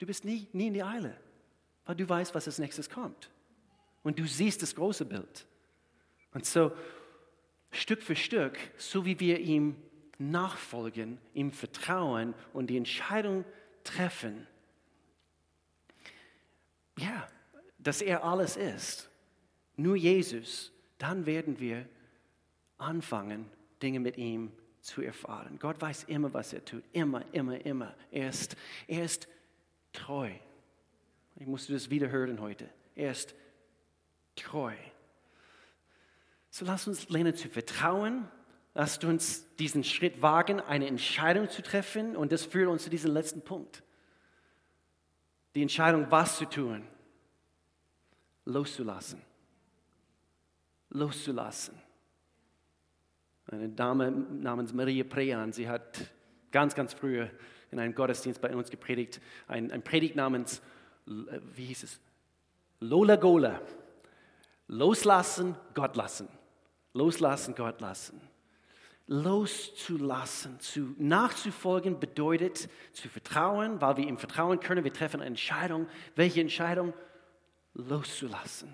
[0.00, 1.16] du bist nie, nie in der Eile,
[1.84, 3.30] weil du weißt, was als nächstes kommt.
[4.02, 5.46] Und du siehst das große Bild.
[6.32, 6.72] Und so
[7.70, 9.76] Stück für Stück, so wie wir ihm
[10.18, 13.44] nachfolgen, ihm vertrauen und die Entscheidung
[13.84, 14.46] treffen,
[16.98, 17.28] ja,
[17.78, 19.08] dass er alles ist,
[19.76, 21.88] nur Jesus, dann werden wir
[22.76, 23.46] anfangen,
[23.82, 25.58] Dinge mit ihm zu erfahren.
[25.58, 26.82] Gott weiß immer, was er tut.
[26.92, 27.94] Immer, immer, immer.
[28.10, 29.28] Er ist, er ist
[29.92, 30.30] treu.
[31.36, 32.68] Ich musste das wieder hören heute.
[32.94, 33.34] Er ist
[34.36, 34.74] treu.
[36.50, 38.28] So lass uns lernen zu vertrauen.
[38.74, 42.16] Lasst uns diesen Schritt wagen, eine Entscheidung zu treffen.
[42.16, 43.82] Und das führt uns zu diesem letzten Punkt.
[45.54, 46.86] Die Entscheidung, was zu tun.
[48.44, 49.20] Loszulassen.
[50.90, 51.80] Loszulassen.
[53.46, 56.00] Eine Dame namens Maria Prean, sie hat
[56.52, 57.30] ganz, ganz früher
[57.70, 60.60] in einem Gottesdienst bei uns gepredigt, ein, ein Predigt namens,
[61.06, 62.00] wie hieß es?
[62.80, 63.60] Lola Gola.
[64.66, 66.28] Loslassen, Gott lassen.
[66.92, 68.20] Loslassen, Gott lassen.
[69.06, 74.84] Loszulassen, zu, nachzufolgen bedeutet zu vertrauen, weil wir ihm vertrauen können.
[74.84, 75.88] Wir treffen eine Entscheidung.
[76.14, 76.94] Welche Entscheidung?
[77.74, 78.72] Loszulassen.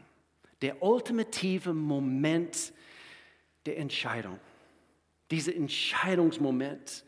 [0.60, 2.74] Der ultimative Moment
[3.64, 4.38] der Entscheidung.
[5.30, 7.04] Dieser Entscheidungsmoment.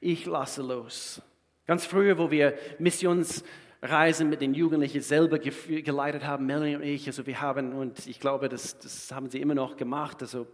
[0.00, 1.22] Ich lasse los.
[1.66, 3.44] Ganz früher, wo wir Missions
[3.82, 7.06] Reisen mit den Jugendlichen selber geleitet haben, Melanie und ich.
[7.08, 10.46] Also wir haben, und ich glaube, das, das haben sie immer noch gemacht, also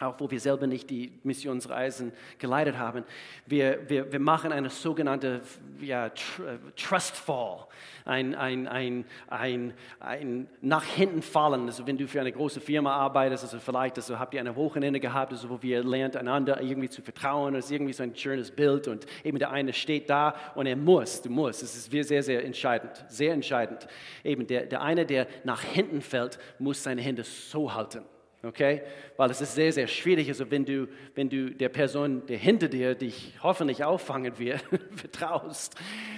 [0.00, 3.04] auch wo wir selber nicht die Missionsreisen geleitet haben.
[3.46, 5.42] Wir, wir, wir machen eine sogenannte
[5.80, 7.66] ja, tr Trust Fall,
[8.06, 11.66] ein, ein, ein, ein, ein nach hinten fallen.
[11.66, 15.00] Also wenn du für eine große Firma arbeitest, also vielleicht also habt ihr eine Wochenende
[15.00, 17.54] gehabt, also wo wir lernt einander irgendwie zu vertrauen.
[17.54, 20.76] Das ist irgendwie so ein schönes Bild und eben der eine steht da und er
[20.76, 21.62] muss, du musst.
[21.62, 23.86] Es ist sehr, sehr entscheidend, sehr entscheidend.
[24.24, 28.02] Eben der, der eine, der nach hinten fällt, muss seine Hände so halten
[28.42, 28.82] okay?
[29.16, 32.68] Weil es ist sehr, sehr schwierig, also wenn du, wenn du der Person, der hinter
[32.68, 34.62] dir dich hoffentlich auffangen wird,
[34.96, 35.74] vertraust,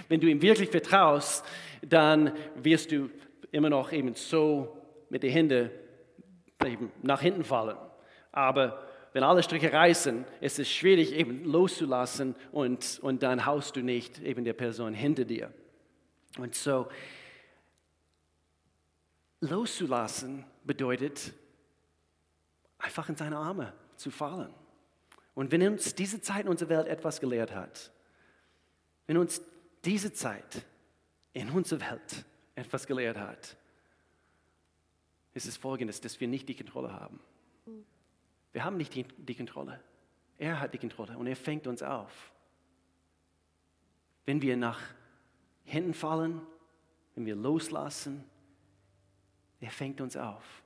[0.08, 1.44] wenn du ihm wirklich vertraust,
[1.82, 3.10] dann wirst du
[3.50, 4.76] immer noch eben so
[5.10, 5.70] mit den Händen
[6.64, 7.76] eben nach hinten fallen.
[8.30, 13.80] Aber wenn alle Striche reißen, ist es schwierig eben loszulassen und, und dann haust du
[13.80, 15.52] nicht eben der Person hinter dir.
[16.38, 16.88] Und so,
[19.40, 21.34] loszulassen bedeutet,
[22.82, 24.52] einfach in seine Arme zu fallen.
[25.34, 27.90] Und wenn uns diese Zeit in unserer Welt etwas gelehrt hat,
[29.06, 29.40] wenn uns
[29.84, 30.64] diese Zeit
[31.32, 33.56] in unserer Welt etwas gelehrt hat,
[35.32, 37.18] ist es folgendes, dass wir nicht die Kontrolle haben.
[38.52, 39.80] Wir haben nicht die, die Kontrolle.
[40.38, 42.32] Er hat die Kontrolle und er fängt uns auf.
[44.26, 44.80] Wenn wir nach
[45.64, 46.42] hinten fallen,
[47.14, 48.24] wenn wir loslassen,
[49.60, 50.62] er fängt uns auf.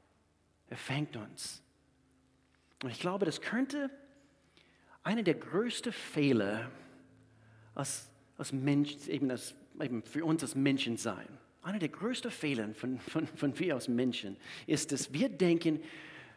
[0.69, 1.63] Er fängt uns.
[2.87, 3.91] Und ich glaube, das könnte
[5.03, 6.71] einer der größten Fehler
[7.75, 11.27] als, als Mensch, eben, als, eben für uns als Menschen sein.
[11.63, 14.37] Einer der größten Fehler von, von, von wir als Menschen
[14.69, 15.83] ist, dass wir denken,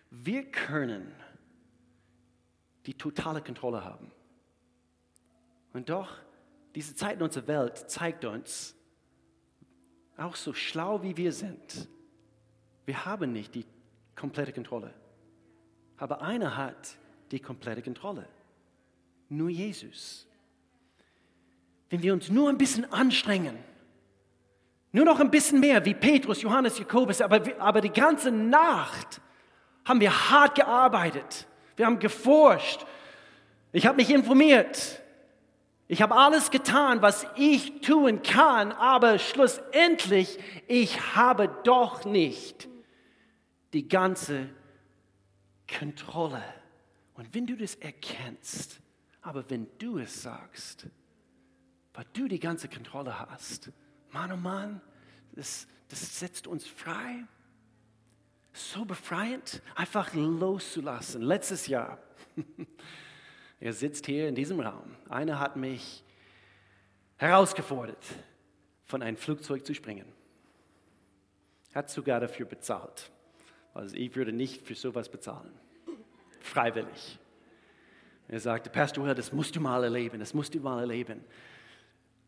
[0.09, 1.13] wir können
[2.87, 4.11] die totale Kontrolle haben.
[5.73, 6.17] Und doch,
[6.73, 8.75] diese Zeit in unserer Welt zeigt uns,
[10.17, 11.87] auch so schlau wie wir sind,
[12.87, 13.67] wir haben nicht die
[14.15, 14.95] komplette Kontrolle.
[15.99, 16.97] Aber einer hat
[17.31, 18.25] die komplette Kontrolle.
[19.27, 20.25] Nur Jesus.
[21.89, 23.57] Wenn wir uns nur ein bisschen anstrengen,
[24.91, 29.21] nur noch ein bisschen mehr wie Petrus, Johannes, Jakobus, aber, aber die ganze Nacht
[29.85, 31.47] haben wir hart gearbeitet.
[31.75, 32.85] Wir haben geforscht.
[33.71, 35.01] Ich habe mich informiert.
[35.87, 42.67] Ich habe alles getan, was ich tun kann, aber schlussendlich, ich habe doch nicht
[43.73, 44.49] die ganze
[45.77, 46.43] Kontrolle.
[47.13, 48.79] Und wenn du das erkennst,
[49.21, 50.87] aber wenn du es sagst,
[51.93, 53.71] weil du die ganze Kontrolle hast,
[54.11, 54.81] Mann, oh Mann,
[55.33, 57.25] das, das setzt uns frei.
[58.53, 61.21] So befreiend, einfach loszulassen.
[61.21, 61.99] Letztes Jahr,
[63.59, 64.95] er sitzt hier in diesem Raum.
[65.07, 66.03] Einer hat mich
[67.17, 68.03] herausgefordert.
[68.85, 70.11] von einem Flugzeug zu springen.
[71.75, 73.11] Hat sogar dafür bezahlt.
[73.73, 75.53] Also ich würde nicht für sowas bezahlen.
[76.39, 77.19] Freiwillig.
[78.27, 81.23] Er sagte, Pastor, das musst du mal erleben, das musst du mal erleben.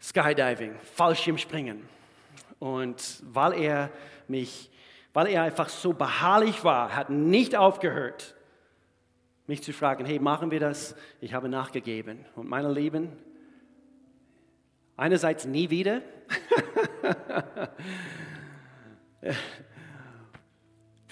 [0.02, 1.88] Skydiving, Fallschirmspringen.
[2.60, 3.92] Und weil er
[4.28, 4.72] mich,
[5.14, 8.36] weil er einfach so beharrlich war, hat nicht aufgehört,
[9.46, 10.96] mich zu fragen, hey, machen wir das?
[11.20, 12.26] Ich habe nachgegeben.
[12.36, 13.10] Und meine Lieben,
[14.98, 16.02] einerseits nie wieder.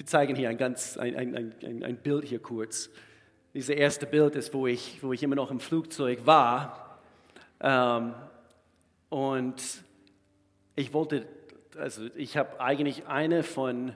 [0.09, 2.89] zeigen hier ein, ganz, ein, ein, ein, ein Bild hier kurz.
[3.53, 6.99] Dieses erste Bild ist, wo ich, wo ich immer noch im Flugzeug war.
[7.61, 8.13] Ähm,
[9.09, 9.61] und
[10.75, 11.25] ich wollte,
[11.77, 13.93] also ich habe eigentlich eine von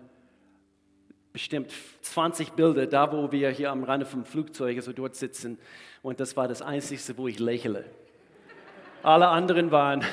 [1.32, 1.71] bestimmt
[2.02, 5.58] 20 Bilder, da wo wir hier am Rande vom Flugzeug, also dort sitzen.
[6.02, 7.86] Und das war das Einzige, wo ich lächle.
[9.02, 10.04] Alle anderen waren.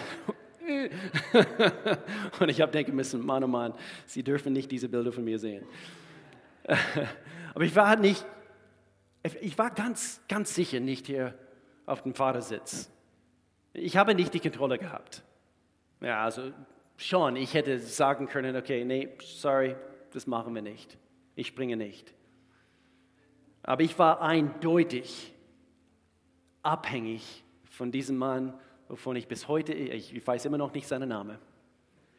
[2.41, 3.75] und ich habe denken müssen, Mann, oh Mann,
[4.07, 5.65] Sie dürfen nicht diese Bilder von mir sehen.
[7.55, 8.25] Aber ich war nicht,
[9.41, 11.35] ich war ganz, ganz sicher nicht hier
[11.87, 12.91] auf dem Fahrersitz.
[13.73, 15.23] Ich habe nicht die Kontrolle gehabt.
[16.01, 16.53] Ja, also
[16.97, 19.77] schon, ich hätte sagen können, okay, nee, sorry,
[20.13, 20.99] das machen wir nicht.
[21.35, 22.13] Ich springe nicht.
[23.63, 25.35] Aber ich war eindeutig
[26.63, 28.55] abhängig von diesem Mann,
[28.91, 31.39] wovon ich bis heute, ich weiß immer noch nicht seinen Namen.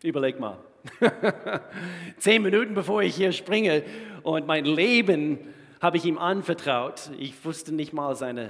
[0.02, 0.58] Überleg mal.
[2.18, 3.84] Zehn Minuten bevor ich hier springe
[4.24, 5.38] und mein Leben
[5.82, 7.12] habe ich ihm anvertraut.
[7.20, 8.50] Ich wusste nicht mal seinen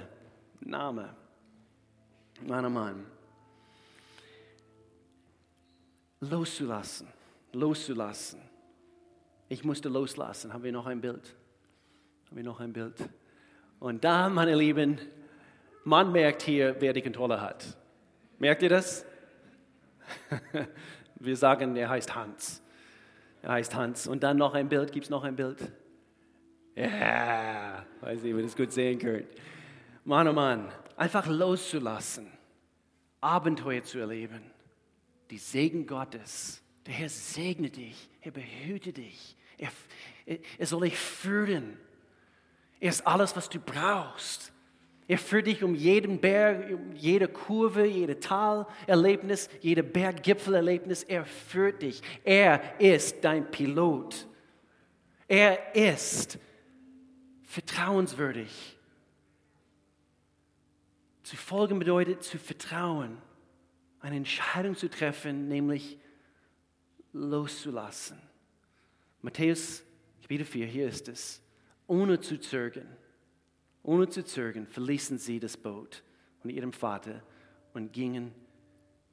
[0.61, 1.09] Namen.
[2.47, 3.05] Mann, oh Mann.
[6.21, 7.07] Loszulassen,
[7.53, 8.39] loszulassen.
[9.49, 10.53] Ich musste loslassen.
[10.53, 11.35] Haben wir noch ein Bild?
[12.27, 12.95] Haben wir noch ein Bild?
[13.79, 14.99] Und da, meine Lieben,
[15.83, 17.80] man merkt hier, wer die Kontrolle hat.
[18.41, 19.05] Merkt ihr das?
[21.19, 22.63] Wir sagen, er heißt Hans.
[23.43, 24.07] Er heißt Hans.
[24.07, 24.91] Und dann noch ein Bild.
[24.91, 25.71] Gibt es noch ein Bild?
[26.73, 27.85] Ja, yeah.
[27.99, 29.27] weiß nicht, ob ihr das gut sehen könnt.
[30.05, 32.31] Mann, oh Mann, einfach loszulassen,
[33.19, 34.41] Abenteuer zu erleben,
[35.29, 36.63] die Segen Gottes.
[36.87, 39.69] Der Herr segne dich, er behüte dich, er,
[40.57, 41.77] er soll dich führen.
[42.79, 44.51] Er ist alles, was du brauchst.
[45.11, 51.03] Er führt dich um jeden Berg, um jede Kurve, jede Talerlebnis, jede Berggipfelerlebnis.
[51.03, 52.01] Er führt dich.
[52.23, 54.25] Er ist dein Pilot.
[55.27, 56.39] Er ist
[57.43, 58.79] vertrauenswürdig.
[61.23, 63.17] Zu folgen bedeutet zu vertrauen,
[63.99, 65.97] eine Entscheidung zu treffen, nämlich
[67.11, 68.17] loszulassen.
[69.21, 69.83] Matthäus
[70.21, 71.41] Kapitel 4, hier ist es.
[71.85, 72.87] Ohne zu zögern,
[73.83, 76.03] ohne zu zögern, verließen sie das Boot
[76.39, 77.23] von ihrem Vater
[77.73, 78.31] und gingen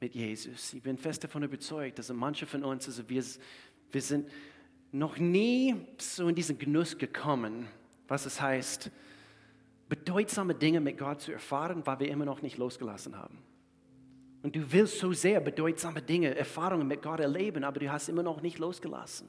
[0.01, 0.75] mit Jesus.
[0.75, 3.25] Ich bin fest davon überzeugt, dass manche von uns, also wir,
[3.91, 4.29] wir sind
[4.93, 7.67] noch nie so in diesen Genuss gekommen,
[8.07, 8.91] was es heißt,
[9.89, 13.39] bedeutsame Dinge mit Gott zu erfahren, weil wir immer noch nicht losgelassen haben.
[14.43, 18.23] Und du willst so sehr bedeutsame Dinge, Erfahrungen mit Gott erleben, aber du hast immer
[18.23, 19.29] noch nicht losgelassen.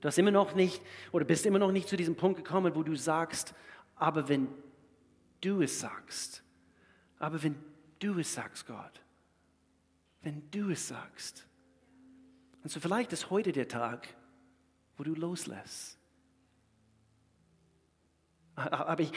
[0.00, 2.82] Du hast immer noch nicht oder bist immer noch nicht zu diesem Punkt gekommen, wo
[2.82, 3.54] du sagst,
[3.96, 4.48] aber wenn
[5.44, 6.42] du es sagst,
[7.18, 7.56] aber wenn
[7.98, 9.00] du es sagst, Gott,
[10.22, 11.46] wenn du es sagst.
[12.62, 14.08] Und so vielleicht ist heute der Tag,
[14.96, 15.98] wo du loslässt.
[18.54, 19.12] Aber ich,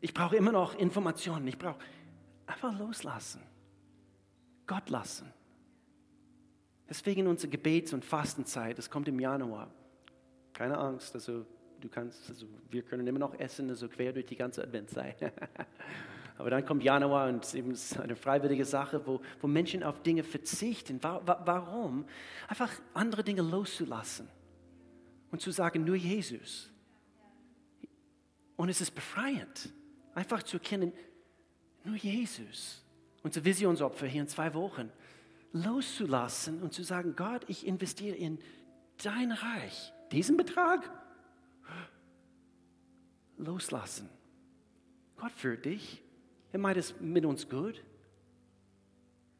[0.00, 1.46] ich brauche immer noch Informationen.
[1.48, 1.78] Ich brauche
[2.46, 3.42] einfach loslassen.
[4.66, 5.32] Gott lassen.
[6.88, 9.70] Deswegen unsere Gebets- und Fastenzeit, das kommt im Januar.
[10.52, 11.46] Keine Angst, also
[11.82, 15.16] du kannst, also wir können immer noch essen, also quer durch die ganze Adventszeit.
[16.38, 20.22] Aber dann kommt Januar und es ist eine freiwillige Sache, wo, wo Menschen auf Dinge
[20.22, 20.98] verzichten.
[21.02, 22.06] Warum?
[22.48, 24.28] Einfach andere Dinge loszulassen
[25.30, 26.70] und zu sagen, nur Jesus.
[28.56, 29.72] Und es ist befreiend,
[30.14, 30.92] einfach zu erkennen,
[31.84, 32.82] nur Jesus.
[33.22, 34.90] Unser Visionsopfer hier in zwei Wochen
[35.52, 38.38] loszulassen und zu sagen, Gott, ich investiere in
[39.02, 39.92] dein Reich.
[40.12, 40.90] Diesen Betrag?
[43.44, 44.08] Loslassen.
[45.16, 46.02] Gott führt dich.
[46.52, 47.82] Er meint es mit uns gut.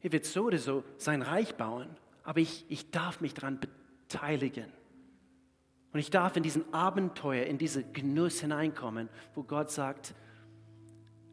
[0.01, 1.89] Er wird so oder so sein Reich bauen,
[2.23, 4.71] aber ich, ich darf mich daran beteiligen.
[5.93, 10.15] Und ich darf in diesen Abenteuer, in diesen Genuss hineinkommen, wo Gott sagt,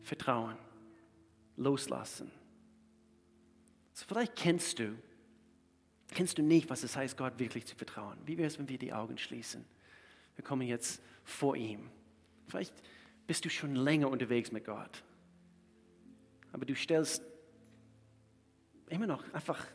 [0.03, 0.57] Vertrauen,
[1.57, 2.31] loslassen.
[3.93, 4.97] So vielleicht kennst du
[6.13, 8.19] Kennst du nicht, was es heißt, Gott wirklich zu vertrauen?
[8.25, 9.65] Wie wäre es, wenn wir die Augen schließen?
[10.35, 11.89] Wir kommen jetzt vor ihm.
[12.51, 12.75] Vielleicht
[13.27, 15.05] bist du schon länger unterwegs mit Gott.
[16.53, 17.23] Aber du stellst
[18.89, 19.67] immer noch einfach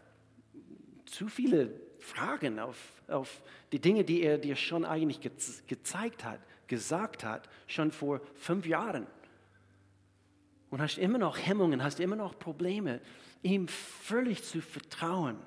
[1.05, 5.31] zu viele Fragen auf, auf die Dinge, die er dir schon eigentlich ge
[5.67, 9.07] gezeigt hat, gesagt hat, schon vor fünf Jahren.
[10.69, 12.99] Und hast immer noch Hemmungen, hast immer noch Probleme,
[13.41, 15.37] ihm völlig zu vertrauen.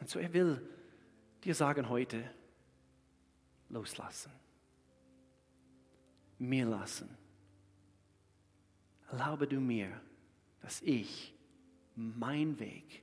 [0.00, 0.60] Und so er will
[1.44, 2.30] dir sagen heute,
[3.68, 4.32] loslassen,
[6.38, 7.08] mir lassen.
[9.10, 10.00] Erlaube du mir,
[10.60, 11.34] dass ich
[11.94, 13.02] mein Weg,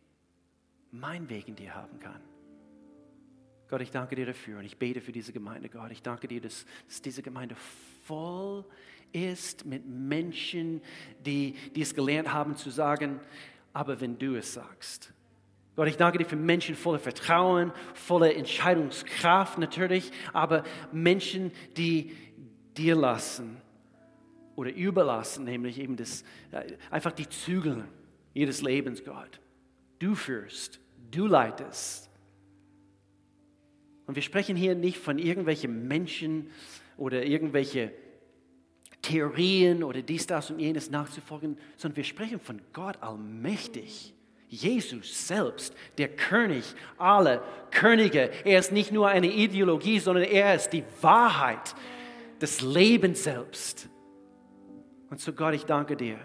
[0.91, 2.21] mein Weg in dir haben kann.
[3.67, 5.91] Gott, ich danke dir dafür und ich bete für diese Gemeinde, Gott.
[5.91, 7.55] Ich danke dir, dass, dass diese Gemeinde
[8.05, 8.63] voll
[9.11, 10.81] ist mit Menschen,
[11.25, 13.19] die, die es gelernt haben zu sagen,
[13.73, 15.14] aber wenn du es sagst.
[15.75, 20.63] Gott, ich danke dir für Menschen voller Vertrauen, voller Entscheidungskraft natürlich, aber
[20.93, 22.15] Menschen, die
[22.77, 23.57] dir lassen
[24.55, 27.83] oder überlassen, nämlich eben das, äh, einfach die Zügel
[28.33, 29.41] ihres Lebens, Gott.
[29.99, 30.79] Du führst,
[31.11, 32.09] du leitest.
[34.05, 36.51] Und wir sprechen hier nicht von irgendwelchen Menschen
[36.95, 37.91] oder irgendwelche
[39.01, 44.14] Theorien oder dies, das und jenes nachzufolgen, sondern wir sprechen von Gott allmächtig.
[44.55, 46.65] Jesus selbst, der König
[46.97, 48.31] aller Könige.
[48.43, 51.75] Er ist nicht nur eine Ideologie, sondern er ist die Wahrheit,
[52.41, 53.89] des Lebens selbst.
[55.09, 56.19] Und so Gott, ich danke dir,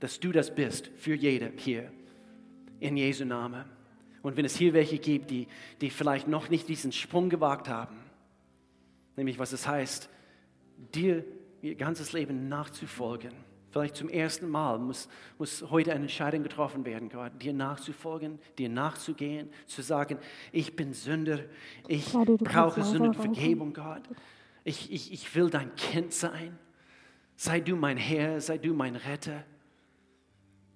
[0.00, 1.90] dass du das bist für jede hier
[2.80, 3.64] in Jesu Namen.
[4.22, 5.46] Und wenn es hier welche gibt, die,
[5.80, 7.96] die vielleicht noch nicht diesen Sprung gewagt haben,
[9.16, 10.10] nämlich was es heißt,
[10.94, 11.24] dir
[11.62, 13.32] ihr ganzes Leben nachzufolgen,
[13.76, 15.06] Vielleicht zum ersten Mal muss,
[15.36, 20.16] muss heute eine Entscheidung getroffen werden, Gott, dir nachzufolgen, dir nachzugehen, zu sagen,
[20.50, 21.40] ich bin Sünder,
[21.86, 24.00] ich brauche Sündenvergebung, Gott.
[24.64, 26.58] Ich, ich, ich will dein Kind sein.
[27.34, 29.44] Sei du mein Herr, sei du mein Retter.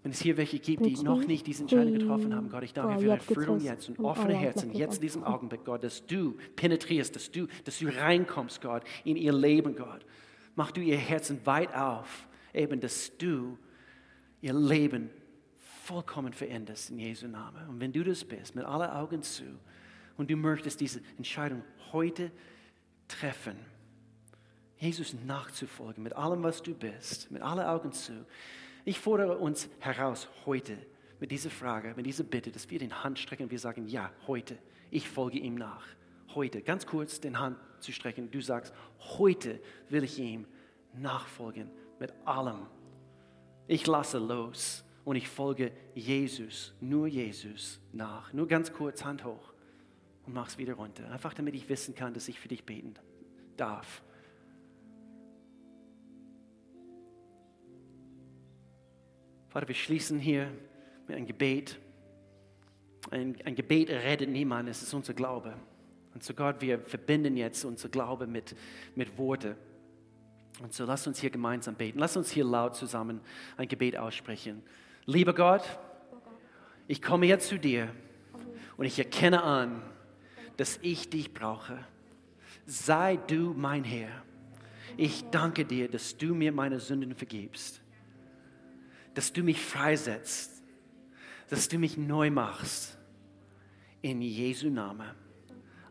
[0.02, 3.00] Wenn es hier welche gibt, die noch nicht diese Entscheidung getroffen haben, Gott, ich danke
[3.00, 7.30] für Erfüllung jetzt und offene Herzen, jetzt in diesem Augenblick, Gott, dass du penetrierst, dass
[7.30, 10.04] du, dass du reinkommst, Gott, in ihr Leben, Gott.
[10.54, 13.58] Mach du ihr Herzen weit auf eben, dass du
[14.40, 15.10] ihr Leben
[15.84, 17.68] vollkommen veränderst in Jesu Namen.
[17.68, 19.44] Und wenn du das bist, mit allen Augen zu,
[20.16, 22.30] und du möchtest diese Entscheidung heute
[23.08, 23.56] treffen,
[24.76, 28.26] Jesus nachzufolgen, mit allem, was du bist, mit allen Augen zu,
[28.84, 30.76] ich fordere uns heraus heute
[31.20, 34.10] mit dieser Frage, mit dieser Bitte, dass wir den Hand strecken und wir sagen, ja,
[34.26, 34.58] heute,
[34.90, 35.86] ich folge ihm nach.
[36.34, 38.30] Heute, ganz kurz den Hand zu strecken.
[38.30, 38.72] Du sagst,
[39.18, 40.46] heute will ich ihm
[40.94, 41.70] nachfolgen
[42.00, 42.66] mit allem.
[43.68, 48.32] Ich lasse los und ich folge Jesus, nur Jesus nach.
[48.32, 49.52] Nur ganz kurz Hand hoch
[50.26, 51.08] und mach es wieder runter.
[51.10, 52.94] Einfach damit ich wissen kann, dass ich für dich beten
[53.56, 54.02] darf.
[59.48, 60.50] Vater, wir schließen hier
[61.06, 61.78] mit einem Gebet.
[63.10, 65.54] Ein, ein Gebet rettet niemanden, es ist unser Glaube.
[66.14, 68.54] Und so Gott, wir verbinden jetzt unser Glaube mit,
[68.94, 69.56] mit Worte.
[70.58, 71.98] Und so lasst uns hier gemeinsam beten.
[71.98, 73.20] Lasst uns hier laut zusammen
[73.56, 74.62] ein Gebet aussprechen.
[75.06, 75.62] Lieber Gott,
[76.86, 77.88] ich komme jetzt zu dir
[78.76, 79.82] und ich erkenne an,
[80.56, 81.78] dass ich dich brauche.
[82.66, 84.10] Sei du mein Herr.
[84.96, 87.80] Ich danke dir, dass du mir meine Sünden vergibst,
[89.14, 90.62] dass du mich freisetzt,
[91.48, 92.98] dass du mich neu machst.
[94.02, 95.10] In Jesu Namen.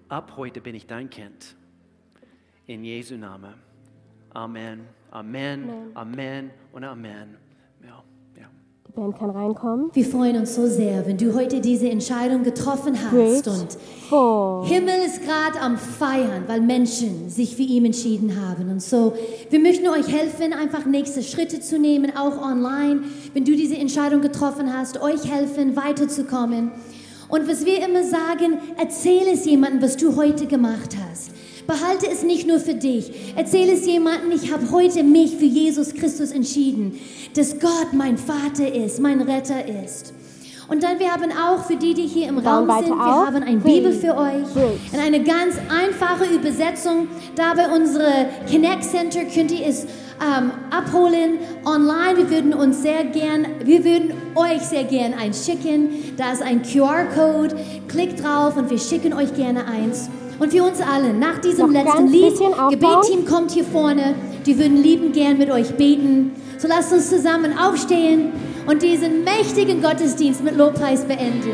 [0.08, 1.56] Ab heute bin ich dein Kind.
[2.66, 3.54] In Jesu Namen.
[4.34, 7.36] Amen, Amen, Amen, Amen und Amen.
[7.84, 8.04] Ja,
[8.40, 8.48] ja.
[8.88, 9.90] Die Band kann reinkommen.
[9.94, 13.12] Wir freuen uns so sehr, wenn du heute diese Entscheidung getroffen hast.
[13.12, 13.48] Great.
[13.48, 13.78] Und
[14.08, 14.68] Four.
[14.68, 18.70] Himmel ist gerade am Feiern, weil Menschen sich für ihn entschieden haben.
[18.70, 19.14] Und so,
[19.50, 23.02] wir möchten euch helfen, einfach nächste Schritte zu nehmen, auch online.
[23.34, 26.72] Wenn du diese Entscheidung getroffen hast, euch helfen, weiterzukommen.
[27.30, 31.32] Und was wir immer sagen, erzähle es jemandem, was du heute gemacht hast.
[31.70, 33.12] Behalte es nicht nur für dich.
[33.36, 37.00] Erzähle es jemandem, ich habe heute mich für Jesus Christus entschieden,
[37.36, 40.12] dass Gott mein Vater ist, mein Retter ist.
[40.68, 43.28] Und dann, wir haben auch für die, die hier im Raum sind, wir auf.
[43.28, 44.48] haben ein Bibel für euch.
[44.92, 47.08] In eine ganz einfache Übersetzung.
[47.36, 52.18] Da bei unserem Connect Center könnt ihr es ähm, abholen online.
[52.18, 56.16] Wir würden uns sehr gern, wir würden euch sehr gern eins schicken.
[56.18, 57.56] Da ist ein QR-Code.
[57.88, 60.10] Klickt drauf und wir schicken euch gerne eins.
[60.40, 62.38] Und für uns alle, nach diesem Noch letzten Lied.
[62.70, 64.16] Gebetteam kommt hier vorne.
[64.46, 66.32] Die würden lieben gern mit euch beten.
[66.58, 68.32] So lasst uns zusammen aufstehen
[68.66, 71.54] und diesen mächtigen Gottesdienst mit Lobpreis beenden.